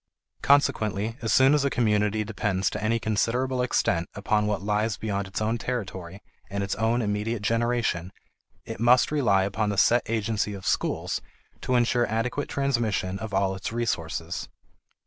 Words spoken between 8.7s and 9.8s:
must rely upon the